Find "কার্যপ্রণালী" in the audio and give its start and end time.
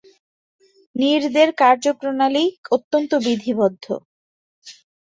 1.61-2.45